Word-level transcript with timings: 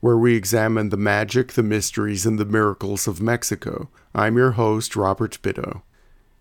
where 0.00 0.16
we 0.16 0.34
examine 0.34 0.88
the 0.88 0.96
magic, 0.96 1.52
the 1.52 1.62
mysteries, 1.62 2.24
and 2.24 2.38
the 2.38 2.44
miracles 2.44 3.06
of 3.06 3.20
Mexico. 3.20 3.88
I'm 4.14 4.36
your 4.36 4.52
host, 4.52 4.96
Robert 4.96 5.38
Bitto. 5.42 5.82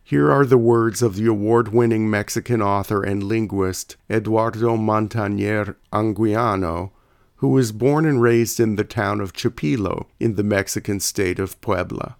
Here 0.02 0.32
are 0.32 0.46
the 0.46 0.58
words 0.58 1.02
of 1.02 1.18
the 1.18 1.28
award 1.28 1.68
winning 1.68 2.10
Mexican 2.10 2.62
author 2.62 3.04
and 3.04 3.22
linguist 3.22 3.98
Eduardo 4.10 4.76
Montaner 4.76 5.76
Anguiano, 5.94 6.92
who 7.36 7.50
was 7.50 7.72
born 7.72 8.06
and 8.06 8.22
raised 8.22 8.60
in 8.60 8.76
the 8.76 8.84
town 8.84 9.22
of 9.22 9.34
Chipilo 9.34 10.08
in 10.20 10.36
the 10.36 10.44
Mexican 10.44 11.00
state 11.00 11.38
of 11.38 11.60
Puebla. 11.62 12.16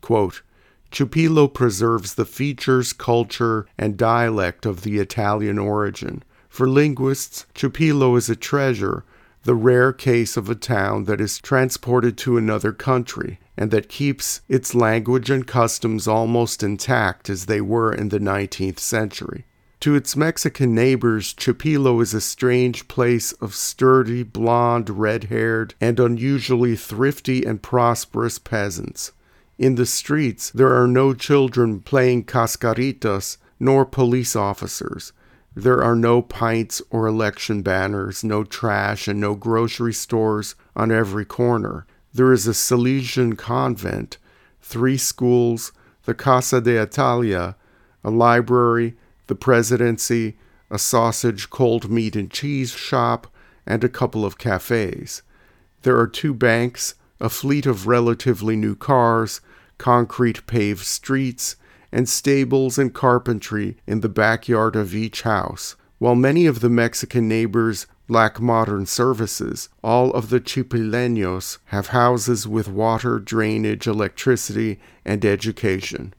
Quote, 0.00 0.42
Chipilo 0.90 1.52
preserves 1.52 2.14
the 2.14 2.24
features, 2.24 2.92
culture, 2.92 3.66
and 3.76 3.96
dialect 3.96 4.64
of 4.64 4.82
the 4.82 4.98
Italian 4.98 5.58
origin. 5.58 6.22
For 6.48 6.68
linguists, 6.68 7.44
Chipilo 7.54 8.16
is 8.16 8.30
a 8.30 8.36
treasure 8.36 9.04
the 9.46 9.54
rare 9.54 9.92
case 9.92 10.36
of 10.36 10.50
a 10.50 10.56
town 10.56 11.04
that 11.04 11.20
is 11.20 11.38
transported 11.38 12.18
to 12.18 12.36
another 12.36 12.72
country 12.72 13.38
and 13.56 13.70
that 13.70 13.88
keeps 13.88 14.40
its 14.48 14.74
language 14.74 15.30
and 15.30 15.46
customs 15.46 16.08
almost 16.08 16.64
intact 16.64 17.30
as 17.30 17.46
they 17.46 17.60
were 17.60 17.92
in 17.92 18.08
the 18.08 18.18
19th 18.18 18.80
century. 18.80 19.46
To 19.80 19.94
its 19.94 20.16
Mexican 20.16 20.74
neighbors, 20.74 21.32
Chipilo 21.32 22.02
is 22.02 22.12
a 22.12 22.20
strange 22.20 22.88
place 22.88 23.32
of 23.34 23.54
sturdy, 23.54 24.24
blond, 24.24 24.90
red 24.90 25.24
haired, 25.24 25.76
and 25.80 26.00
unusually 26.00 26.74
thrifty 26.74 27.44
and 27.44 27.62
prosperous 27.62 28.40
peasants. 28.40 29.12
In 29.58 29.76
the 29.76 29.86
streets, 29.86 30.50
there 30.50 30.74
are 30.74 30.88
no 30.88 31.14
children 31.14 31.80
playing 31.80 32.24
cascaritas 32.24 33.36
nor 33.60 33.84
police 33.84 34.34
officers. 34.34 35.12
There 35.58 35.82
are 35.82 35.96
no 35.96 36.20
pints 36.20 36.82
or 36.90 37.06
election 37.06 37.62
banners, 37.62 38.22
no 38.22 38.44
trash, 38.44 39.08
and 39.08 39.18
no 39.18 39.34
grocery 39.34 39.94
stores 39.94 40.54
on 40.76 40.92
every 40.92 41.24
corner. 41.24 41.86
There 42.12 42.30
is 42.30 42.46
a 42.46 42.50
Salesian 42.50 43.38
convent, 43.38 44.18
three 44.60 44.98
schools, 44.98 45.72
the 46.04 46.12
Casa 46.12 46.60
de 46.60 46.76
Italia, 46.76 47.56
a 48.04 48.10
library, 48.10 48.96
the 49.28 49.34
presidency, 49.34 50.36
a 50.70 50.78
sausage, 50.78 51.48
cold 51.48 51.90
meat, 51.90 52.16
and 52.16 52.30
cheese 52.30 52.72
shop, 52.72 53.26
and 53.64 53.82
a 53.82 53.88
couple 53.88 54.26
of 54.26 54.36
cafes. 54.36 55.22
There 55.82 55.98
are 55.98 56.06
two 56.06 56.34
banks, 56.34 56.96
a 57.18 57.30
fleet 57.30 57.64
of 57.64 57.86
relatively 57.86 58.56
new 58.56 58.74
cars, 58.74 59.40
concrete 59.78 60.46
paved 60.46 60.84
streets, 60.84 61.56
and 61.96 62.10
stables 62.10 62.76
and 62.76 62.92
carpentry 62.92 63.74
in 63.86 64.00
the 64.00 64.08
backyard 64.10 64.76
of 64.76 64.94
each 64.94 65.22
house. 65.22 65.76
While 65.98 66.14
many 66.14 66.44
of 66.44 66.60
the 66.60 66.68
Mexican 66.68 67.26
neighbors 67.26 67.86
lack 68.06 68.38
modern 68.38 68.84
services, 68.84 69.70
all 69.82 70.10
of 70.10 70.28
the 70.28 70.38
Chipileños 70.38 71.56
have 71.66 71.86
houses 71.86 72.46
with 72.46 72.68
water, 72.68 73.18
drainage, 73.18 73.86
electricity, 73.86 74.78
and 75.06 75.24
education. 75.24 76.12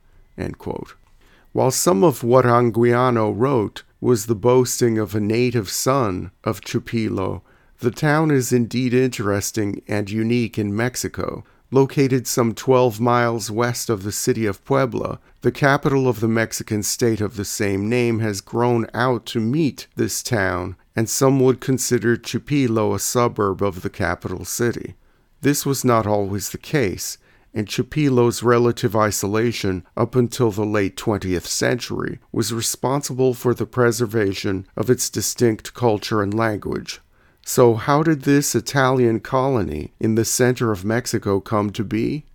While 1.51 1.69
some 1.69 2.03
of 2.03 2.23
what 2.23 2.45
Anguiano 2.45 3.31
wrote 3.31 3.83
was 4.01 4.25
the 4.25 4.33
boasting 4.33 4.97
of 4.97 5.13
a 5.13 5.19
native 5.19 5.69
son 5.69 6.31
of 6.43 6.61
Chipilo, 6.61 7.43
the 7.81 7.91
town 7.91 8.31
is 8.31 8.51
indeed 8.51 8.95
interesting 8.95 9.83
and 9.87 10.09
unique 10.09 10.57
in 10.57 10.75
Mexico. 10.75 11.43
Located 11.69 12.27
some 12.27 12.53
12 12.53 13.01
miles 13.01 13.51
west 13.51 13.89
of 13.89 14.03
the 14.03 14.11
city 14.13 14.45
of 14.45 14.63
Puebla, 14.63 15.19
the 15.41 15.51
capital 15.51 16.07
of 16.07 16.21
the 16.21 16.27
Mexican 16.29 16.81
state 16.81 17.19
of 17.19 17.35
the 17.35 17.43
same 17.43 17.89
name 17.89 18.19
has 18.19 18.39
grown 18.39 18.87
out 18.93 19.25
to 19.27 19.41
meet 19.41 19.87
this 19.97 20.23
town, 20.23 20.77
and 20.95 21.09
some 21.09 21.41
would 21.41 21.59
consider 21.59 22.15
Chipilo 22.15 22.95
a 22.95 22.99
suburb 22.99 23.61
of 23.61 23.81
the 23.81 23.89
capital 23.89 24.45
city. 24.45 24.95
This 25.41 25.65
was 25.65 25.83
not 25.83 26.07
always 26.07 26.51
the 26.51 26.57
case, 26.57 27.17
and 27.53 27.67
Chipilo's 27.67 28.43
relative 28.43 28.95
isolation 28.95 29.85
up 29.97 30.15
until 30.15 30.51
the 30.51 30.65
late 30.65 30.95
20th 30.95 31.47
century 31.47 32.19
was 32.31 32.53
responsible 32.53 33.33
for 33.33 33.53
the 33.53 33.65
preservation 33.65 34.65
of 34.77 34.89
its 34.89 35.09
distinct 35.09 35.73
culture 35.73 36.21
and 36.21 36.33
language. 36.33 37.01
So, 37.49 37.75
how 37.75 38.03
did 38.03 38.23
this 38.23 38.55
Italian 38.55 39.21
colony 39.21 39.93
in 40.01 40.15
the 40.15 40.25
center 40.25 40.73
of 40.73 40.83
Mexico 40.83 41.39
come 41.39 41.69
to 41.69 41.85
be? 41.85 42.25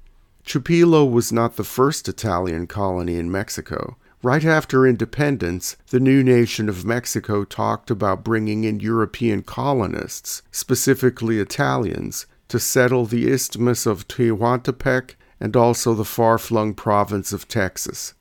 Chipilo 0.43 1.05
was 1.05 1.31
not 1.31 1.57
the 1.57 1.65
first 1.65 2.09
Italian 2.09 2.67
colony 2.67 3.17
in 3.17 3.31
Mexico. 3.31 3.99
Right 4.23 4.43
after 4.43 4.87
independence, 4.87 5.77
the 5.91 6.01
new 6.01 6.25
nation 6.25 6.67
of 6.71 6.87
Mexico 6.87 7.45
talked 7.45 7.91
about 7.91 8.25
bringing 8.25 8.65
in 8.65 8.81
European 8.81 9.43
colonists, 9.43 10.41
specifically 10.51 11.39
Italians, 11.39 12.25
to 12.49 12.59
settle 12.59 13.05
the 13.05 13.31
isthmus 13.31 13.85
of 13.85 14.09
Tehuantepec 14.09 15.17
and 15.39 15.55
also 15.55 15.93
the 15.93 16.07
far 16.07 16.39
flung 16.39 16.73
province 16.73 17.35
of 17.35 17.47
Texas. 17.47 18.15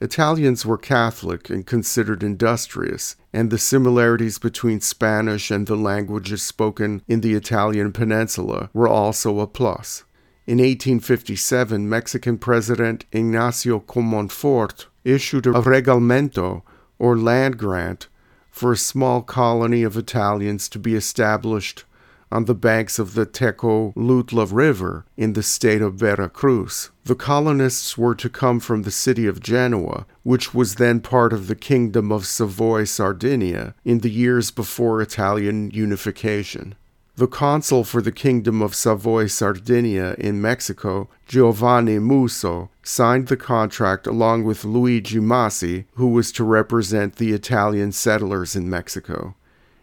Italians 0.00 0.64
were 0.64 0.78
Catholic 0.78 1.50
and 1.50 1.66
considered 1.66 2.22
industrious, 2.22 3.16
and 3.32 3.50
the 3.50 3.58
similarities 3.58 4.38
between 4.38 4.80
Spanish 4.80 5.50
and 5.50 5.66
the 5.66 5.76
languages 5.76 6.42
spoken 6.42 7.02
in 7.08 7.20
the 7.20 7.34
Italian 7.34 7.92
peninsula 7.92 8.70
were 8.72 8.88
also 8.88 9.40
a 9.40 9.46
plus. 9.46 10.04
In 10.46 10.58
1857, 10.58 11.88
Mexican 11.88 12.38
President 12.38 13.04
Ignacio 13.12 13.80
Comonfort 13.80 14.86
issued 15.04 15.46
a 15.46 15.52
reglamento, 15.52 16.62
or 16.98 17.18
land 17.18 17.58
grant, 17.58 18.08
for 18.50 18.72
a 18.72 18.76
small 18.76 19.22
colony 19.22 19.82
of 19.82 19.96
Italians 19.96 20.68
to 20.68 20.78
be 20.78 20.94
established 20.94 21.84
on 22.30 22.44
the 22.44 22.54
banks 22.54 22.98
of 22.98 23.14
the 23.14 23.26
Tecolutla 23.26 24.46
River 24.52 25.04
in 25.16 25.32
the 25.32 25.42
state 25.42 25.82
of 25.82 25.94
Veracruz. 25.94 26.90
The 27.04 27.14
colonists 27.14 27.96
were 27.96 28.14
to 28.16 28.28
come 28.28 28.60
from 28.60 28.82
the 28.82 28.90
city 28.90 29.26
of 29.26 29.40
Genoa, 29.40 30.06
which 30.22 30.52
was 30.54 30.74
then 30.74 31.00
part 31.00 31.32
of 31.32 31.46
the 31.46 31.56
Kingdom 31.56 32.12
of 32.12 32.26
Savoy 32.26 32.84
Sardinia 32.84 33.74
in 33.84 34.00
the 34.00 34.10
years 34.10 34.50
before 34.50 35.00
Italian 35.00 35.70
unification. 35.70 36.74
The 37.16 37.26
consul 37.26 37.82
for 37.82 38.00
the 38.00 38.12
Kingdom 38.12 38.62
of 38.62 38.76
Savoy 38.76 39.26
Sardinia 39.26 40.14
in 40.18 40.40
Mexico, 40.40 41.08
Giovanni 41.26 41.98
Musso, 41.98 42.70
signed 42.84 43.26
the 43.26 43.36
contract 43.36 44.06
along 44.06 44.44
with 44.44 44.64
Luigi 44.64 45.18
Massi, 45.18 45.86
who 45.94 46.06
was 46.06 46.30
to 46.30 46.44
represent 46.44 47.16
the 47.16 47.32
Italian 47.32 47.90
settlers 47.90 48.54
in 48.54 48.70
Mexico. 48.70 49.34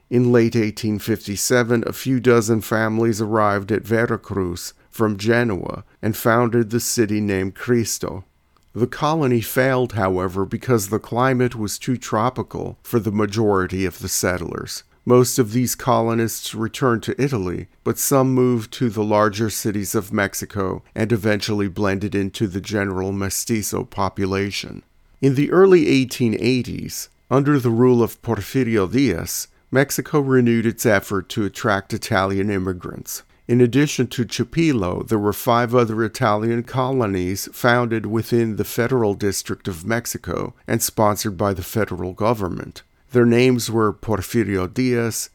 In 0.09 0.31
late 0.31 0.53
1857, 0.53 1.83
a 1.87 1.93
few 1.93 2.19
dozen 2.19 2.61
families 2.61 3.21
arrived 3.21 3.71
at 3.71 3.81
Veracruz 3.81 4.73
from 4.91 5.17
Genoa 5.17 5.83
and 6.01 6.15
founded 6.15 6.69
the 6.69 6.79
city 6.79 7.19
named 7.19 7.55
Cristo. 7.55 8.23
The 8.73 8.87
colony 8.87 9.41
failed, 9.41 9.93
however, 9.93 10.45
because 10.45 10.89
the 10.89 10.99
climate 10.99 11.55
was 11.55 11.79
too 11.79 11.97
tropical 11.97 12.77
for 12.83 12.99
the 12.99 13.11
majority 13.11 13.83
of 13.85 13.99
the 13.99 14.09
settlers. 14.09 14.83
Most 15.05 15.39
of 15.39 15.53
these 15.53 15.75
colonists 15.75 16.53
returned 16.53 17.01
to 17.03 17.21
Italy, 17.21 17.67
but 17.83 17.97
some 17.97 18.33
moved 18.33 18.73
to 18.73 18.89
the 18.89 19.03
larger 19.03 19.49
cities 19.49 19.95
of 19.95 20.13
Mexico 20.13 20.83
and 20.93 21.11
eventually 21.11 21.67
blended 21.67 22.13
into 22.13 22.47
the 22.47 22.61
general 22.61 23.11
mestizo 23.11 23.83
population. 23.83 24.83
In 25.21 25.35
the 25.35 25.51
early 25.51 25.85
1880s, 26.05 27.07
under 27.31 27.59
the 27.59 27.69
rule 27.69 28.03
of 28.03 28.21
Porfirio 28.21 28.91
Diaz, 28.91 29.47
Mexico 29.75 30.21
renewed 30.21 30.65
its 30.65 30.85
effort 30.85 31.27
to 31.27 31.43
attract 31.43 31.93
Italian 31.93 32.49
immigrants. 32.49 33.23
In 33.45 33.59
addition 33.59 34.07
to 34.07 34.23
Chipilo, 34.23 35.05
there 35.05 35.19
were 35.19 35.33
five 35.33 35.75
other 35.75 36.01
Italian 36.01 36.63
colonies 36.63 37.49
founded 37.51 38.05
within 38.05 38.55
the 38.55 38.63
Federal 38.63 39.15
District 39.15 39.67
of 39.67 39.85
Mexico 39.85 40.53
and 40.65 40.81
sponsored 40.81 41.37
by 41.37 41.53
the 41.53 41.61
federal 41.61 42.13
government. 42.13 42.83
Their 43.11 43.25
names 43.25 43.69
were 43.69 43.91
Porfirio 43.91 44.73
Diaz, 44.73 45.29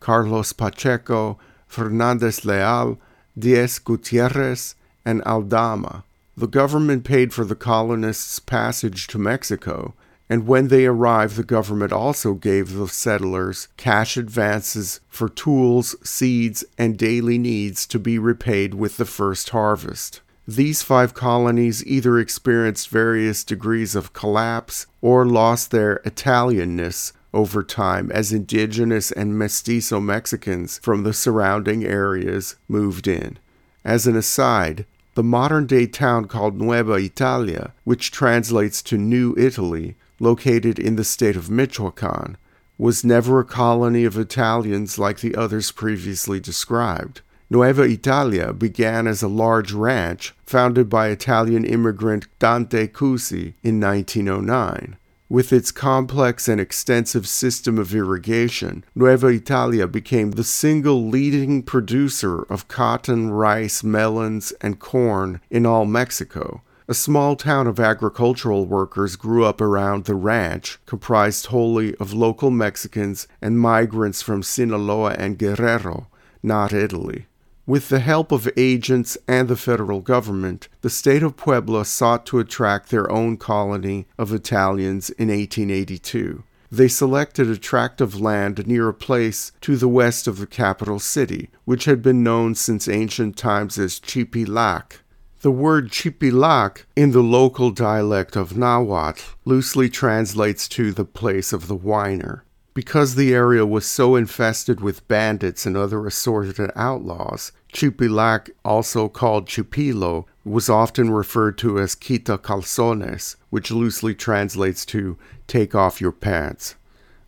Carlos 0.00 0.52
Pacheco, 0.52 1.38
Fernandez 1.68 2.44
Leal, 2.44 2.98
Diez 3.38 3.78
Gutierrez, 3.78 4.74
and 5.04 5.22
Aldama. 5.22 6.02
The 6.36 6.48
government 6.48 7.04
paid 7.04 7.32
for 7.32 7.44
the 7.44 7.54
colonists' 7.54 8.40
passage 8.40 9.06
to 9.06 9.18
Mexico 9.18 9.94
and 10.28 10.46
when 10.46 10.68
they 10.68 10.86
arrived, 10.86 11.36
the 11.36 11.44
government 11.44 11.92
also 11.92 12.34
gave 12.34 12.72
the 12.72 12.88
settlers 12.88 13.68
cash 13.76 14.16
advances 14.16 15.00
for 15.08 15.28
tools, 15.28 15.94
seeds, 16.02 16.64
and 16.76 16.98
daily 16.98 17.38
needs 17.38 17.86
to 17.86 17.98
be 17.98 18.18
repaid 18.18 18.74
with 18.74 18.96
the 18.96 19.04
first 19.04 19.50
harvest. 19.50 20.20
These 20.48 20.82
five 20.82 21.14
colonies 21.14 21.84
either 21.86 22.18
experienced 22.18 22.88
various 22.88 23.44
degrees 23.44 23.94
of 23.94 24.12
collapse 24.12 24.86
or 25.00 25.24
lost 25.26 25.70
their 25.70 26.00
Italianness 26.04 27.12
over 27.34 27.62
time 27.62 28.10
as 28.12 28.32
indigenous 28.32 29.12
and 29.12 29.38
mestizo 29.38 30.00
Mexicans 30.00 30.78
from 30.78 31.02
the 31.02 31.12
surrounding 31.12 31.84
areas 31.84 32.56
moved 32.68 33.06
in. 33.06 33.38
As 33.84 34.06
an 34.06 34.16
aside, 34.16 34.86
the 35.14 35.22
modern 35.22 35.66
day 35.66 35.86
town 35.86 36.26
called 36.26 36.60
Nueva 36.60 36.94
Italia, 36.94 37.72
which 37.84 38.10
translates 38.10 38.82
to 38.82 38.96
New 38.96 39.34
Italy, 39.36 39.96
located 40.18 40.78
in 40.78 40.96
the 40.96 41.04
state 41.04 41.36
of 41.36 41.50
Michoacan, 41.50 42.36
was 42.78 43.04
never 43.04 43.40
a 43.40 43.44
colony 43.44 44.04
of 44.04 44.18
Italians 44.18 44.98
like 44.98 45.20
the 45.20 45.34
others 45.34 45.72
previously 45.72 46.40
described. 46.40 47.20
Nueva 47.48 47.82
Italia 47.82 48.52
began 48.52 49.06
as 49.06 49.22
a 49.22 49.28
large 49.28 49.72
ranch 49.72 50.34
founded 50.44 50.88
by 50.88 51.08
Italian 51.08 51.64
immigrant 51.64 52.26
Dante 52.38 52.88
Cusi 52.88 53.54
in 53.62 53.80
1909. 53.80 54.96
With 55.28 55.52
its 55.52 55.72
complex 55.72 56.46
and 56.46 56.60
extensive 56.60 57.26
system 57.26 57.78
of 57.78 57.94
irrigation, 57.94 58.84
Nueva 58.94 59.28
Italia 59.28 59.88
became 59.88 60.32
the 60.32 60.44
single 60.44 61.08
leading 61.08 61.62
producer 61.64 62.42
of 62.42 62.68
cotton, 62.68 63.30
rice, 63.30 63.82
melons, 63.82 64.52
and 64.60 64.78
corn 64.78 65.40
in 65.50 65.66
all 65.66 65.84
Mexico. 65.84 66.62
A 66.88 66.94
small 66.94 67.34
town 67.34 67.66
of 67.66 67.80
agricultural 67.80 68.64
workers 68.64 69.16
grew 69.16 69.44
up 69.44 69.60
around 69.60 70.04
the 70.04 70.14
ranch, 70.14 70.78
comprised 70.86 71.46
wholly 71.46 71.96
of 71.96 72.12
local 72.12 72.52
Mexicans 72.52 73.26
and 73.42 73.58
migrants 73.58 74.22
from 74.22 74.44
Sinaloa 74.44 75.16
and 75.18 75.36
Guerrero, 75.36 76.06
not 76.44 76.72
Italy. 76.72 77.26
With 77.66 77.88
the 77.88 77.98
help 77.98 78.30
of 78.30 78.48
agents 78.56 79.18
and 79.26 79.48
the 79.48 79.56
federal 79.56 80.00
government, 80.00 80.68
the 80.82 80.88
state 80.88 81.24
of 81.24 81.36
Puebla 81.36 81.84
sought 81.86 82.24
to 82.26 82.38
attract 82.38 82.90
their 82.90 83.10
own 83.10 83.36
colony 83.36 84.06
of 84.16 84.32
Italians 84.32 85.10
in 85.10 85.26
1882. 85.26 86.44
They 86.70 86.86
selected 86.86 87.50
a 87.50 87.56
tract 87.56 88.00
of 88.00 88.20
land 88.20 88.64
near 88.64 88.88
a 88.88 88.94
place 88.94 89.50
to 89.62 89.76
the 89.76 89.88
west 89.88 90.28
of 90.28 90.38
the 90.38 90.46
capital 90.46 91.00
city, 91.00 91.50
which 91.64 91.86
had 91.86 92.00
been 92.00 92.22
known 92.22 92.54
since 92.54 92.86
ancient 92.86 93.36
times 93.36 93.76
as 93.76 93.98
Chipilac. 93.98 95.00
The 95.46 95.52
word 95.52 95.92
Chipilac 95.92 96.86
in 96.96 97.12
the 97.12 97.22
local 97.22 97.70
dialect 97.70 98.34
of 98.34 98.56
Nahuatl 98.56 99.22
loosely 99.44 99.88
translates 99.88 100.66
to 100.70 100.90
the 100.90 101.04
place 101.04 101.52
of 101.52 101.68
the 101.68 101.76
whiner. 101.76 102.42
Because 102.74 103.14
the 103.14 103.32
area 103.32 103.64
was 103.64 103.86
so 103.86 104.16
infested 104.16 104.80
with 104.80 105.06
bandits 105.06 105.64
and 105.64 105.76
other 105.76 106.04
assorted 106.04 106.72
outlaws, 106.74 107.52
Chipilac, 107.72 108.50
also 108.64 109.08
called 109.08 109.46
Chipilo, 109.46 110.24
was 110.44 110.68
often 110.68 111.12
referred 111.12 111.58
to 111.58 111.78
as 111.78 111.94
Quita 111.94 112.38
Calzones, 112.38 113.36
which 113.48 113.70
loosely 113.70 114.16
translates 114.16 114.84
to 114.86 115.16
take 115.46 115.76
off 115.76 116.00
your 116.00 116.10
pants. 116.10 116.74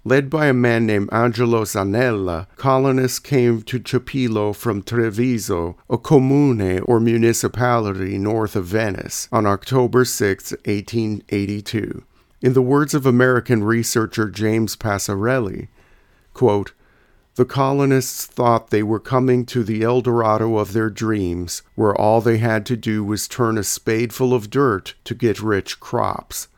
Led 0.05 0.31
by 0.31 0.47
a 0.47 0.55
man 0.55 0.87
named 0.87 1.09
Angelo 1.13 1.65
Zanella, 1.65 2.47
colonists 2.57 3.19
came 3.19 3.63
to 3.63 3.81
Chipilo 3.81 4.55
from 4.55 4.83
Treviso, 4.83 5.77
a 5.91 5.99
comune 5.99 6.81
or 6.81 7.01
municipality 7.01 8.17
north 8.17 8.55
of 8.55 8.67
Venice, 8.67 9.29
on 9.33 9.45
October 9.45 10.05
6, 10.05 10.53
1882. 10.53 12.05
In 12.41 12.53
the 12.53 12.63
words 12.63 12.95
of 12.95 13.05
American 13.05 13.65
researcher 13.65 14.31
James 14.31 14.77
Passarelli, 14.77 15.69
quote, 16.33 16.73
the 17.35 17.45
colonists 17.45 18.27
thought 18.27 18.71
they 18.71 18.83
were 18.83 18.99
coming 18.99 19.47
to 19.47 19.63
the 19.63 19.83
El 19.83 20.01
Dorado 20.01 20.59
of 20.59 20.73
their 20.73 20.91
dreams, 20.91 21.63
where 21.75 21.95
all 21.95 22.21
they 22.21 22.39
had 22.39 22.67
to 22.67 22.77
do 22.77 23.05
was 23.05 23.29
turn 23.29 23.59
a 23.59 23.65
spadeful 23.65 24.35
of 24.35 24.51
dirt 24.51 24.95
to 25.05 25.15
get 25.15 25.41
rich 25.41 25.79
crops. 25.79 26.49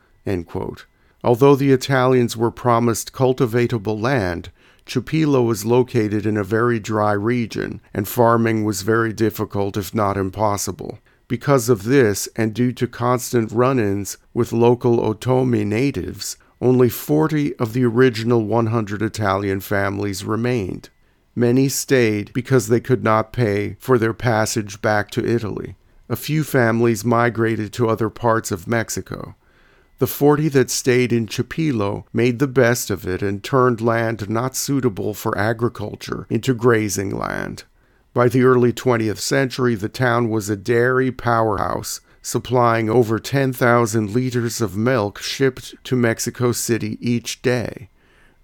Although 1.23 1.55
the 1.55 1.71
Italians 1.71 2.35
were 2.35 2.51
promised 2.51 3.13
cultivatable 3.13 3.99
land, 3.99 4.51
Chipilo 4.85 5.45
was 5.45 5.65
located 5.65 6.25
in 6.25 6.35
a 6.35 6.43
very 6.43 6.79
dry 6.79 7.11
region, 7.13 7.79
and 7.93 8.07
farming 8.07 8.63
was 8.63 8.81
very 8.81 9.13
difficult, 9.13 9.77
if 9.77 9.93
not 9.93 10.17
impossible. 10.17 10.99
Because 11.27 11.69
of 11.69 11.83
this, 11.83 12.27
and 12.35 12.53
due 12.53 12.71
to 12.73 12.87
constant 12.87 13.51
run 13.51 13.79
ins 13.79 14.17
with 14.33 14.51
local 14.51 14.97
Otomi 14.97 15.65
natives, 15.65 16.35
only 16.59 16.89
40 16.89 17.55
of 17.55 17.73
the 17.73 17.85
original 17.85 18.45
100 18.45 19.01
Italian 19.01 19.61
families 19.61 20.25
remained. 20.25 20.89
Many 21.35 21.69
stayed 21.69 22.33
because 22.33 22.67
they 22.67 22.81
could 22.81 23.03
not 23.03 23.31
pay 23.31 23.77
for 23.79 23.97
their 23.97 24.13
passage 24.13 24.81
back 24.81 25.09
to 25.11 25.25
Italy. 25.25 25.75
A 26.09 26.15
few 26.17 26.43
families 26.43 27.05
migrated 27.05 27.71
to 27.73 27.87
other 27.87 28.09
parts 28.09 28.51
of 28.51 28.67
Mexico. 28.67 29.35
The 30.01 30.07
40 30.07 30.49
that 30.49 30.71
stayed 30.71 31.13
in 31.13 31.27
Chipilo 31.27 32.05
made 32.11 32.39
the 32.39 32.47
best 32.47 32.89
of 32.89 33.05
it 33.07 33.21
and 33.21 33.43
turned 33.43 33.81
land 33.81 34.27
not 34.31 34.55
suitable 34.55 35.13
for 35.13 35.37
agriculture 35.37 36.25
into 36.27 36.55
grazing 36.55 37.15
land. 37.15 37.65
By 38.11 38.27
the 38.27 38.41
early 38.41 38.73
20th 38.73 39.19
century, 39.19 39.75
the 39.75 39.89
town 39.89 40.31
was 40.31 40.49
a 40.49 40.55
dairy 40.55 41.11
powerhouse, 41.11 42.01
supplying 42.19 42.89
over 42.89 43.19
10,000 43.19 44.09
liters 44.09 44.59
of 44.59 44.75
milk 44.75 45.21
shipped 45.21 45.75
to 45.83 45.95
Mexico 45.95 46.51
City 46.51 46.97
each 46.99 47.43
day. 47.43 47.91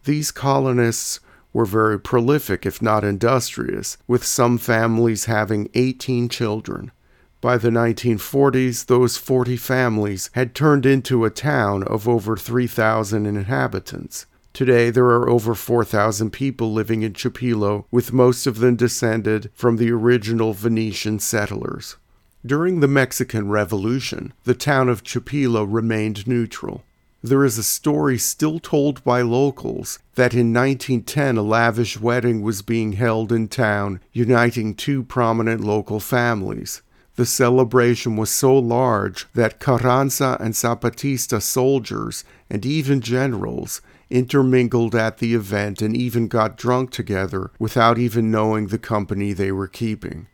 These 0.04 0.30
colonists 0.30 1.22
were 1.54 1.66
very 1.66 2.00
prolific, 2.00 2.68
if 2.68 2.84
not 2.84 3.04
industrious, 3.04 3.98
with 4.06 4.24
some 4.24 4.60
families 4.60 5.26
having 5.26 5.72
18 5.74 6.30
children. 6.30 6.92
By 7.40 7.58
the 7.58 7.70
1940s, 7.70 8.88
those 8.88 9.18
40 9.18 9.58
families 9.58 10.32
had 10.34 10.56
turned 10.56 10.88
into 10.88 11.24
a 11.24 11.30
town 11.30 11.84
of 11.84 12.08
over 12.08 12.36
3,000 12.36 13.28
inhabitants. 13.28 14.26
Today, 14.54 14.90
there 14.90 15.06
are 15.06 15.30
over 15.30 15.54
4,000 15.54 16.32
people 16.32 16.74
living 16.74 17.04
in 17.04 17.14
Chipilo, 17.14 17.86
with 17.92 18.12
most 18.12 18.48
of 18.48 18.58
them 18.58 18.76
descended 18.76 19.52
from 19.54 19.78
the 19.78 19.92
original 19.92 20.54
Venetian 20.54 21.20
settlers. 21.20 21.98
During 22.44 22.80
the 22.80 22.88
Mexican 22.88 23.50
Revolution, 23.50 24.34
the 24.46 24.56
town 24.56 24.90
of 24.90 25.04
Chipilo 25.04 25.64
remained 25.64 26.28
neutral. 26.28 26.84
There 27.22 27.46
is 27.46 27.60
a 27.60 27.64
story 27.64 28.18
still 28.18 28.58
told 28.58 29.04
by 29.04 29.22
locals 29.22 30.00
that 30.16 30.34
in 30.34 30.54
1910 30.54 31.38
a 31.38 31.44
lavish 31.44 32.00
wedding 32.00 32.42
was 32.42 32.64
being 32.64 32.94
held 32.94 33.32
in 33.32 33.48
town, 33.48 34.00
uniting 34.12 34.74
two 34.74 35.04
prominent 35.04 35.62
local 35.62 36.00
families. 36.00 36.82
The 37.18 37.26
celebration 37.26 38.16
was 38.16 38.30
so 38.30 38.56
large 38.56 39.26
that 39.34 39.60
Carranza 39.60 40.38
and 40.40 40.54
Zapatista 40.54 41.42
soldiers 41.42 42.24
and 42.48 42.64
even 42.64 43.02
generals 43.02 43.82
intermingled 44.12 44.94
at 44.94 45.18
the 45.18 45.34
event 45.34 45.82
and 45.82 45.98
even 45.98 46.28
got 46.28 46.58
drunk 46.58 46.92
together 46.92 47.50
without 47.58 47.98
even 47.98 48.30
knowing 48.30 48.68
the 48.68 48.78
company 48.78 49.34
they 49.34 49.52
were 49.52 49.68
keeping. 49.68 50.28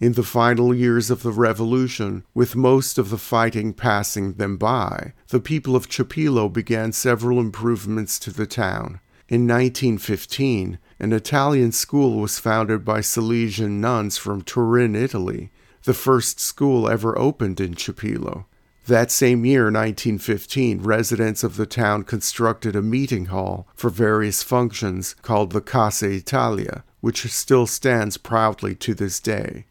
In 0.00 0.14
the 0.14 0.22
final 0.22 0.74
years 0.74 1.10
of 1.10 1.22
the 1.22 1.32
revolution, 1.32 2.24
with 2.32 2.56
most 2.56 2.96
of 2.96 3.10
the 3.10 3.18
fighting 3.18 3.74
passing 3.74 4.32
them 4.32 4.56
by, 4.56 5.12
the 5.28 5.38
people 5.38 5.76
of 5.76 5.90
Chipilo 5.90 6.50
began 6.50 6.92
several 6.92 7.38
improvements 7.40 8.18
to 8.20 8.32
the 8.32 8.46
town. 8.46 9.00
In 9.28 9.46
1915, 9.46 10.78
an 10.98 11.12
Italian 11.12 11.72
school 11.72 12.18
was 12.18 12.38
founded 12.38 12.86
by 12.86 13.00
Salesian 13.00 13.80
nuns 13.80 14.16
from 14.16 14.42
Turin, 14.42 14.96
Italy, 14.96 15.51
the 15.84 15.94
first 15.94 16.40
school 16.40 16.88
ever 16.88 17.18
opened 17.18 17.60
in 17.60 17.74
Chipilo. 17.74 18.44
That 18.86 19.10
same 19.12 19.44
year, 19.44 19.64
1915, 19.64 20.82
residents 20.82 21.44
of 21.44 21.56
the 21.56 21.66
town 21.66 22.02
constructed 22.02 22.74
a 22.74 22.82
meeting 22.82 23.26
hall 23.26 23.68
for 23.74 23.90
various 23.90 24.42
functions 24.42 25.14
called 25.22 25.52
the 25.52 25.60
Casa 25.60 26.10
Italia, 26.10 26.82
which 27.00 27.30
still 27.30 27.66
stands 27.66 28.16
proudly 28.16 28.74
to 28.76 28.94
this 28.94 29.20
day. 29.20 29.66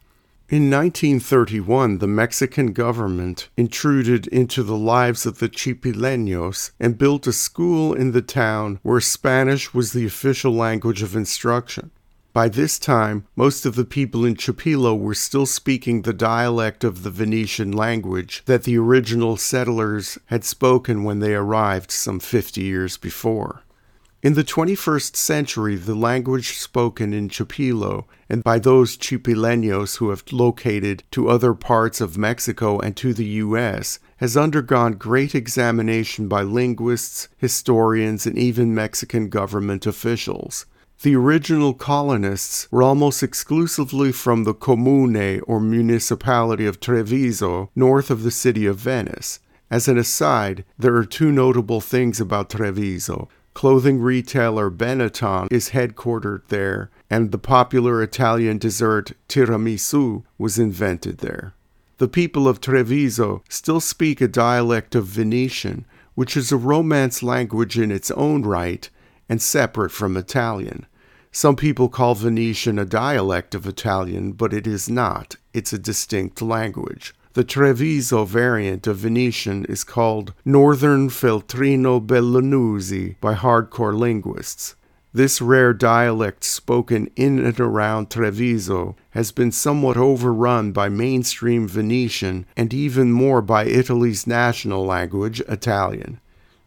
In 0.48 0.70
1931, 0.70 1.98
the 1.98 2.06
Mexican 2.06 2.72
government 2.72 3.48
intruded 3.56 4.26
into 4.26 4.62
the 4.62 4.76
lives 4.76 5.24
of 5.24 5.38
the 5.38 5.48
Chipileños 5.48 6.72
and 6.78 6.98
built 6.98 7.26
a 7.26 7.32
school 7.32 7.94
in 7.94 8.12
the 8.12 8.20
town 8.20 8.78
where 8.82 9.00
Spanish 9.00 9.72
was 9.72 9.92
the 9.92 10.04
official 10.04 10.52
language 10.52 11.02
of 11.02 11.16
instruction. 11.16 11.90
By 12.32 12.48
this 12.48 12.78
time, 12.78 13.26
most 13.36 13.66
of 13.66 13.74
the 13.74 13.84
people 13.84 14.24
in 14.24 14.36
Chipilo 14.36 14.98
were 14.98 15.14
still 15.14 15.44
speaking 15.44 16.00
the 16.00 16.14
dialect 16.14 16.82
of 16.82 17.02
the 17.02 17.10
Venetian 17.10 17.72
language 17.72 18.42
that 18.46 18.62
the 18.62 18.78
original 18.78 19.36
settlers 19.36 20.16
had 20.26 20.42
spoken 20.42 21.04
when 21.04 21.18
they 21.18 21.34
arrived 21.34 21.90
some 21.90 22.20
50 22.20 22.62
years 22.62 22.96
before. 22.96 23.64
In 24.22 24.32
the 24.32 24.44
21st 24.44 25.14
century, 25.14 25.76
the 25.76 25.94
language 25.94 26.56
spoken 26.56 27.12
in 27.12 27.28
Chipilo 27.28 28.06
and 28.30 28.42
by 28.42 28.58
those 28.58 28.96
Chipileños 28.96 29.98
who 29.98 30.08
have 30.08 30.24
located 30.32 31.02
to 31.10 31.28
other 31.28 31.52
parts 31.52 32.00
of 32.00 32.16
Mexico 32.16 32.78
and 32.78 32.96
to 32.96 33.12
the 33.12 33.26
U.S. 33.44 33.98
has 34.18 34.38
undergone 34.38 34.92
great 34.94 35.34
examination 35.34 36.28
by 36.28 36.42
linguists, 36.42 37.28
historians, 37.36 38.24
and 38.24 38.38
even 38.38 38.74
Mexican 38.74 39.28
government 39.28 39.84
officials. 39.84 40.64
The 41.02 41.16
original 41.16 41.74
colonists 41.74 42.70
were 42.70 42.84
almost 42.84 43.24
exclusively 43.24 44.12
from 44.12 44.44
the 44.44 44.54
comune 44.54 45.40
or 45.40 45.58
municipality 45.58 46.64
of 46.64 46.78
Treviso, 46.78 47.70
north 47.74 48.08
of 48.08 48.22
the 48.22 48.30
city 48.30 48.66
of 48.66 48.78
Venice. 48.78 49.40
As 49.68 49.88
an 49.88 49.98
aside, 49.98 50.64
there 50.78 50.94
are 50.94 51.04
two 51.04 51.32
notable 51.32 51.80
things 51.80 52.20
about 52.20 52.50
Treviso. 52.50 53.28
Clothing 53.52 54.00
retailer 54.00 54.70
Benetton 54.70 55.48
is 55.50 55.70
headquartered 55.70 56.42
there, 56.50 56.88
and 57.10 57.32
the 57.32 57.38
popular 57.38 58.00
Italian 58.00 58.58
dessert 58.58 59.10
tiramisu 59.28 60.22
was 60.38 60.56
invented 60.56 61.18
there. 61.18 61.52
The 61.98 62.06
people 62.06 62.46
of 62.46 62.60
Treviso 62.60 63.42
still 63.48 63.80
speak 63.80 64.20
a 64.20 64.28
dialect 64.28 64.94
of 64.94 65.06
Venetian, 65.06 65.84
which 66.14 66.36
is 66.36 66.52
a 66.52 66.56
Romance 66.56 67.24
language 67.24 67.76
in 67.76 67.90
its 67.90 68.12
own 68.12 68.42
right 68.42 68.88
and 69.28 69.42
separate 69.42 69.90
from 69.90 70.16
Italian. 70.16 70.86
Some 71.34 71.56
people 71.56 71.88
call 71.88 72.14
Venetian 72.14 72.78
a 72.78 72.84
dialect 72.84 73.54
of 73.54 73.66
Italian, 73.66 74.32
but 74.32 74.52
it 74.52 74.66
is 74.66 74.90
not. 74.90 75.36
It's 75.54 75.72
a 75.72 75.78
distinct 75.78 76.42
language. 76.42 77.14
The 77.32 77.42
Treviso 77.42 78.26
variant 78.26 78.86
of 78.86 78.98
Venetian 78.98 79.64
is 79.64 79.82
called 79.82 80.34
Northern 80.44 81.08
Feltrino 81.08 82.06
Bellunese 82.06 83.16
by 83.22 83.34
hardcore 83.34 83.98
linguists. 83.98 84.74
This 85.14 85.40
rare 85.40 85.72
dialect 85.72 86.44
spoken 86.44 87.10
in 87.16 87.38
and 87.38 87.58
around 87.58 88.10
Treviso 88.10 88.94
has 89.10 89.32
been 89.32 89.52
somewhat 89.52 89.96
overrun 89.96 90.72
by 90.72 90.90
mainstream 90.90 91.66
Venetian 91.66 92.44
and 92.58 92.74
even 92.74 93.10
more 93.10 93.40
by 93.40 93.64
Italy's 93.64 94.26
national 94.26 94.84
language, 94.84 95.40
Italian. 95.48 96.20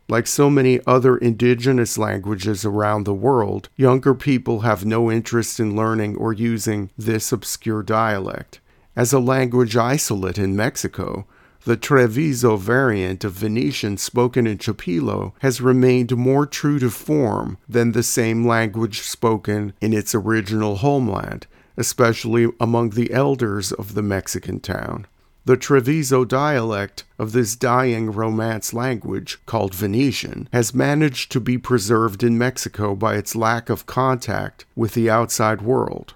Like 0.07 0.27
so 0.27 0.51
many 0.51 0.79
other 0.85 1.17
indigenous 1.17 1.97
languages 1.97 2.63
around 2.63 3.05
the 3.05 3.13
world, 3.13 3.69
younger 3.75 4.13
people 4.13 4.59
have 4.59 4.85
no 4.85 5.11
interest 5.11 5.59
in 5.59 5.75
learning 5.75 6.15
or 6.17 6.31
using 6.31 6.91
this 6.95 7.31
obscure 7.31 7.81
dialect. 7.81 8.59
As 8.95 9.11
a 9.13 9.19
language 9.19 9.75
isolate 9.75 10.37
in 10.37 10.55
Mexico, 10.55 11.25
the 11.65 11.75
Treviso 11.75 12.55
variant 12.55 13.23
of 13.23 13.33
Venetian 13.33 13.97
spoken 13.97 14.45
in 14.45 14.59
Chipilo 14.59 15.33
has 15.39 15.59
remained 15.59 16.15
more 16.15 16.45
true 16.45 16.77
to 16.77 16.91
form 16.91 17.57
than 17.67 17.91
the 17.91 18.03
same 18.03 18.47
language 18.47 19.01
spoken 19.01 19.73
in 19.81 19.91
its 19.91 20.13
original 20.13 20.75
homeland, 20.77 21.47
especially 21.75 22.47
among 22.59 22.91
the 22.91 23.11
elders 23.11 23.71
of 23.71 23.95
the 23.95 24.03
Mexican 24.03 24.59
town. 24.59 25.07
The 25.45 25.57
Treviso 25.57 26.25
dialect 26.25 27.03
of 27.19 27.31
this 27.31 27.55
dying 27.55 28.11
Romance 28.11 28.73
language, 28.73 29.37
called 29.45 29.75
Venetian, 29.75 30.49
has 30.51 30.73
managed 30.73 31.31
to 31.33 31.39
be 31.39 31.59
preserved 31.59 32.23
in 32.23 32.35
Mexico 32.35 32.95
by 32.95 33.13
its 33.13 33.35
lack 33.35 33.69
of 33.69 33.85
contact 33.85 34.65
with 34.75 34.95
the 34.95 35.07
outside 35.07 35.61
world. 35.61 36.15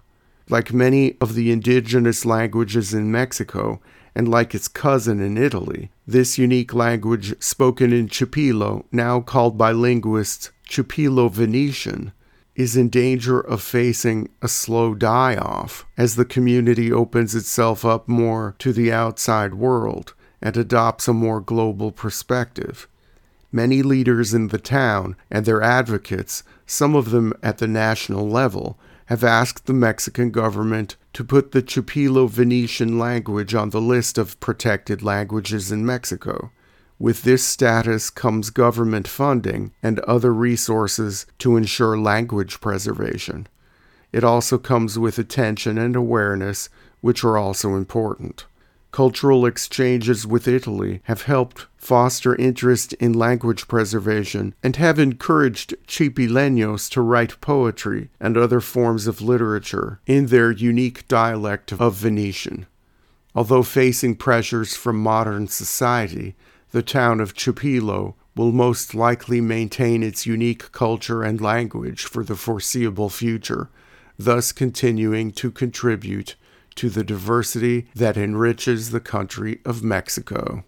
Like 0.49 0.73
many 0.73 1.15
of 1.21 1.35
the 1.35 1.51
indigenous 1.51 2.25
languages 2.25 2.91
in 2.91 3.11
Mexico, 3.11 3.79
and 4.15 4.27
like 4.27 4.55
its 4.55 4.67
cousin 4.67 5.21
in 5.21 5.37
Italy, 5.37 5.91
this 6.07 6.39
unique 6.39 6.73
language 6.73 7.39
spoken 7.39 7.93
in 7.93 8.07
Chipilo, 8.07 8.85
now 8.91 9.21
called 9.21 9.59
by 9.59 9.71
linguists 9.71 10.49
Chipilo 10.67 11.29
Venetian, 11.31 12.13
is 12.59 12.75
in 12.75 12.89
danger 12.89 13.39
of 13.39 13.61
facing 13.61 14.27
a 14.41 14.47
slow 14.49 14.93
die 14.93 15.37
off 15.37 15.85
as 15.97 16.17
the 16.17 16.25
community 16.25 16.91
opens 16.91 17.33
itself 17.33 17.85
up 17.85 18.05
more 18.05 18.53
to 18.59 18.73
the 18.73 18.91
outside 18.91 19.53
world 19.53 20.13
and 20.41 20.57
adopts 20.57 21.07
a 21.07 21.13
more 21.13 21.39
global 21.39 21.89
perspective. 21.89 22.85
Many 23.49 23.81
leaders 23.81 24.33
in 24.33 24.49
the 24.49 24.57
town 24.57 25.15
and 25.31 25.45
their 25.45 25.61
advocates, 25.61 26.43
some 26.65 26.95
of 26.95 27.11
them 27.11 27.31
at 27.41 27.59
the 27.59 27.67
national 27.67 28.27
level, 28.27 28.77
have 29.05 29.23
asked 29.23 29.65
the 29.65 29.73
Mexican 29.73 30.29
government 30.29 30.97
to 31.13 31.23
put 31.23 31.53
the 31.53 31.61
Chipilo 31.61 32.27
Venetian 32.27 32.99
language 32.99 33.55
on 33.55 33.69
the 33.69 33.79
list 33.79 34.17
of 34.17 34.37
protected 34.41 35.01
languages 35.01 35.71
in 35.71 35.85
Mexico. 35.85 36.51
With 36.99 37.23
this 37.23 37.45
status 37.45 38.09
comes 38.09 38.49
government 38.49 39.07
funding 39.07 39.71
and 39.81 39.99
other 40.01 40.33
resources 40.33 41.25
to 41.37 41.55
ensure 41.55 41.97
language 41.97 42.59
preservation. 42.59 43.47
It 44.11 44.25
also 44.25 44.57
comes 44.57 44.99
with 44.99 45.17
attention 45.17 45.77
and 45.77 45.95
awareness, 45.95 46.67
which 46.99 47.23
are 47.23 47.37
also 47.37 47.75
important. 47.75 48.45
Cultural 48.91 49.45
exchanges 49.45 50.27
with 50.27 50.47
Italy 50.47 50.99
have 51.03 51.21
helped 51.21 51.67
foster 51.77 52.35
interest 52.35 52.91
in 52.93 53.13
language 53.13 53.69
preservation 53.69 54.53
and 54.61 54.75
have 54.75 54.99
encouraged 54.99 55.75
Chipileños 55.87 56.89
to 56.91 57.01
write 57.01 57.39
poetry 57.39 58.09
and 58.19 58.35
other 58.35 58.59
forms 58.59 59.07
of 59.07 59.21
literature 59.21 60.01
in 60.05 60.25
their 60.25 60.51
unique 60.51 61.07
dialect 61.07 61.71
of 61.71 61.95
Venetian. 61.95 62.65
Although 63.35 63.63
facing 63.63 64.15
pressures 64.15 64.75
from 64.75 65.01
modern 65.01 65.47
society, 65.47 66.35
the 66.71 66.83
town 66.83 67.19
of 67.19 67.33
Chipilo 67.33 68.15
will 68.35 68.51
most 68.51 68.95
likely 68.95 69.41
maintain 69.41 70.03
its 70.03 70.25
unique 70.25 70.71
culture 70.71 71.23
and 71.23 71.41
language 71.41 72.03
for 72.03 72.23
the 72.23 72.35
foreseeable 72.35 73.09
future, 73.09 73.69
thus 74.17 74.51
continuing 74.51 75.31
to 75.31 75.51
contribute 75.51 76.35
to 76.75 76.89
the 76.89 77.03
diversity 77.03 77.87
that 77.95 78.17
enriches 78.17 78.91
the 78.91 78.99
country 78.99 79.59
of 79.65 79.83
Mexico. 79.83 80.63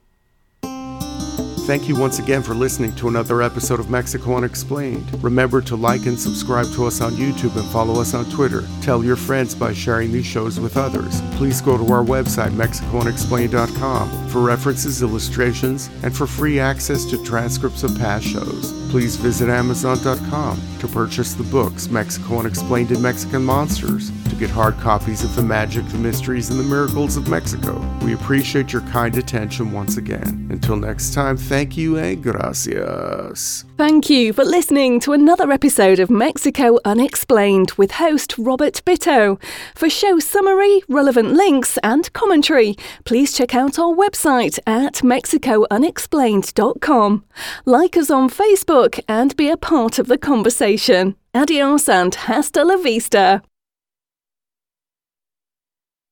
Thank 1.66 1.88
you 1.88 1.96
once 1.96 2.18
again 2.18 2.42
for 2.42 2.56
listening 2.56 2.94
to 2.96 3.08
another 3.08 3.42
episode 3.44 3.80
of 3.80 3.90
Mexico 3.90 4.36
Unexplained. 4.36 5.24
Remember 5.24 5.62
to 5.62 5.76
like 5.76 6.08
and 6.08 6.20
subscribe 6.20 6.66
to 6.74 6.86
us 6.86 7.02
on 7.02 7.14
YouTube 7.14 7.56
and 7.56 7.66
follow 7.70 8.02
us 8.02 8.16
on 8.16 8.26
Twitter. 8.32 8.64
Tell 8.82 9.04
your 9.04 9.16
friends 9.16 9.54
by 9.54 9.72
sharing 9.72 10.12
these 10.12 10.26
shows 10.26 10.60
with 10.60 10.76
others. 10.76 11.22
Please 11.38 11.62
go 11.62 11.78
to 11.78 11.94
our 11.94 12.04
website, 12.04 12.52
MexicoUnexplained.com, 12.52 14.30
for 14.30 14.42
references, 14.42 15.04
illustrations, 15.04 15.90
and 16.04 16.14
for 16.16 16.26
free 16.26 16.60
access 16.60 17.06
to 17.06 17.24
transcripts 17.24 17.84
of 17.84 17.98
past 17.98 18.26
shows. 18.26 18.74
Please 18.90 19.16
visit 19.16 19.48
Amazon.com 19.48 20.60
to 20.80 20.88
purchase 20.88 21.36
the 21.36 21.44
books 21.44 21.90
Mexico 21.90 22.40
Unexplained 22.40 22.92
and 22.92 23.04
Mexican 23.04 23.46
Monsters 23.46 24.12
get 24.42 24.50
hard 24.50 24.76
copies 24.80 25.24
of 25.24 25.36
The 25.36 25.44
Magic, 25.44 25.86
the 25.90 26.00
Mysteries, 26.00 26.50
and 26.50 26.60
the 26.60 26.64
Miracles 26.64 27.16
of 27.16 27.28
Mexico. 27.28 27.80
We 28.04 28.16
appreciate 28.16 28.74
your 28.74 28.82
kind 28.82 29.16
attention 29.16 29.72
once 29.72 29.98
again. 29.98 30.48
Until 30.50 30.78
next 30.78 31.14
time, 31.14 31.38
thank 31.38 31.78
you 31.78 31.98
and 31.98 32.24
gracias. 32.24 33.66
Thank 33.78 34.10
you 34.10 34.34
for 34.34 34.44
listening 34.44 35.00
to 35.02 35.14
another 35.14 35.52
episode 35.52 36.00
of 36.00 36.10
Mexico 36.10 36.80
Unexplained 36.84 37.74
with 37.74 37.92
host 37.92 38.36
Robert 38.40 38.82
Bitto. 38.84 39.40
For 39.76 39.92
show 39.92 40.18
summary, 40.18 40.82
relevant 40.90 41.34
links, 41.34 41.78
and 41.84 42.12
commentary, 42.14 42.76
please 43.06 43.34
check 43.34 43.54
out 43.54 43.78
our 43.78 43.94
website 43.94 44.58
at 44.66 45.04
mexicounexplained.com. 45.04 47.24
Like 47.66 47.96
us 47.96 48.10
on 48.10 48.28
Facebook 48.28 49.00
and 49.08 49.36
be 49.36 49.50
a 49.50 49.58
part 49.58 50.00
of 50.00 50.08
the 50.08 50.18
conversation. 50.18 51.16
Adios 51.36 51.88
and 51.88 52.16
hasta 52.16 52.66
la 52.66 52.78
vista. 52.78 53.44